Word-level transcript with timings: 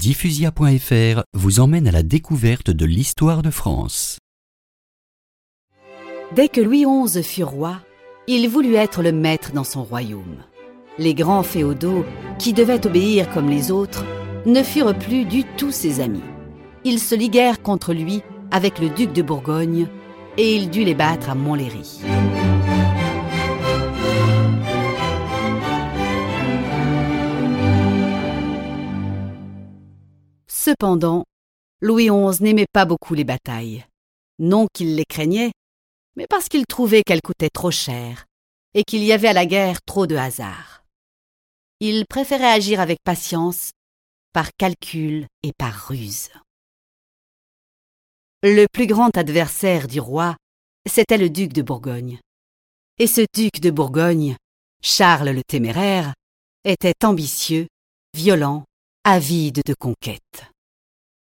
Diffusia.fr 0.00 1.24
vous 1.34 1.60
emmène 1.60 1.86
à 1.86 1.90
la 1.90 2.02
découverte 2.02 2.70
de 2.70 2.86
l'histoire 2.86 3.42
de 3.42 3.50
France. 3.50 4.16
Dès 6.34 6.48
que 6.48 6.62
Louis 6.62 6.86
XI 6.86 7.22
fut 7.22 7.44
roi, 7.44 7.82
il 8.26 8.48
voulut 8.48 8.76
être 8.76 9.02
le 9.02 9.12
maître 9.12 9.52
dans 9.52 9.62
son 9.62 9.84
royaume. 9.84 10.38
Les 10.96 11.12
grands 11.12 11.42
féodaux, 11.42 12.06
qui 12.38 12.54
devaient 12.54 12.86
obéir 12.86 13.28
comme 13.28 13.50
les 13.50 13.70
autres, 13.70 14.06
ne 14.46 14.62
furent 14.62 14.98
plus 14.98 15.26
du 15.26 15.44
tout 15.44 15.70
ses 15.70 16.00
amis. 16.00 16.24
Ils 16.84 16.98
se 16.98 17.14
liguèrent 17.14 17.60
contre 17.60 17.92
lui 17.92 18.22
avec 18.50 18.78
le 18.78 18.88
duc 18.88 19.12
de 19.12 19.20
Bourgogne 19.20 19.86
et 20.38 20.56
il 20.56 20.70
dut 20.70 20.84
les 20.84 20.94
battre 20.94 21.28
à 21.28 21.34
Montlhéry. 21.34 22.00
Cependant, 30.62 31.24
Louis 31.80 32.10
XI 32.10 32.42
n'aimait 32.42 32.66
pas 32.70 32.84
beaucoup 32.84 33.14
les 33.14 33.24
batailles. 33.24 33.86
Non 34.38 34.66
qu'il 34.70 34.94
les 34.94 35.06
craignait, 35.06 35.52
mais 36.16 36.26
parce 36.28 36.50
qu'il 36.50 36.66
trouvait 36.66 37.02
qu'elles 37.02 37.22
coûtaient 37.22 37.48
trop 37.48 37.70
cher 37.70 38.26
et 38.74 38.84
qu'il 38.84 39.02
y 39.02 39.14
avait 39.14 39.28
à 39.28 39.32
la 39.32 39.46
guerre 39.46 39.80
trop 39.80 40.06
de 40.06 40.16
hasard. 40.16 40.84
Il 41.80 42.04
préférait 42.06 42.52
agir 42.52 42.78
avec 42.78 42.98
patience, 43.02 43.70
par 44.34 44.50
calcul 44.58 45.26
et 45.42 45.52
par 45.56 45.88
ruse. 45.88 46.28
Le 48.42 48.66
plus 48.70 48.86
grand 48.86 49.16
adversaire 49.16 49.88
du 49.88 49.98
roi, 49.98 50.36
c'était 50.84 51.16
le 51.16 51.30
duc 51.30 51.54
de 51.54 51.62
Bourgogne. 51.62 52.20
Et 52.98 53.06
ce 53.06 53.22
duc 53.32 53.60
de 53.60 53.70
Bourgogne, 53.70 54.36
Charles 54.82 55.30
le 55.30 55.42
Téméraire, 55.42 56.12
était 56.66 57.06
ambitieux, 57.06 57.66
violent, 58.14 58.66
avide 59.04 59.62
de 59.64 59.74
conquête. 59.74 60.44